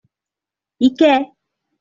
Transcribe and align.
I 0.87 0.89
què! 1.03 1.11